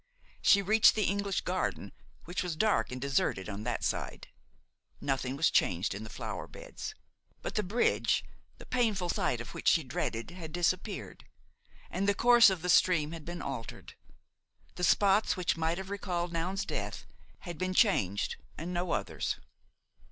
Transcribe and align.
She 0.41 0.63
reached 0.63 0.95
the 0.95 1.03
English 1.03 1.41
garden, 1.41 1.91
which 2.25 2.41
was 2.41 2.55
dark 2.55 2.91
and 2.91 2.99
deserted 2.99 3.47
on 3.47 3.61
that 3.65 3.83
side. 3.83 4.29
Nothing 4.99 5.35
was 5.37 5.51
changed 5.51 5.93
in 5.93 6.03
the 6.03 6.09
flower 6.09 6.47
beds; 6.47 6.95
but 7.43 7.53
the 7.53 7.61
bridge, 7.61 8.25
the 8.57 8.65
painful 8.65 9.09
sight 9.09 9.39
of 9.39 9.53
which 9.53 9.67
she 9.67 9.83
dreaded, 9.83 10.31
had 10.31 10.53
disappeared, 10.53 11.25
and 11.91 12.09
the 12.09 12.15
course 12.15 12.49
of 12.49 12.63
the 12.63 12.67
stream 12.69 13.11
had 13.11 13.25
been 13.25 13.43
altered; 13.43 13.93
the 14.73 14.83
spots 14.83 15.37
which 15.37 15.55
might 15.55 15.77
have 15.77 15.91
recalled 15.91 16.33
Noun's 16.33 16.65
death 16.65 17.05
had 17.41 17.59
been 17.59 17.75
changed, 17.75 18.37
and 18.57 18.73
no 18.73 18.93
others. 18.93 19.35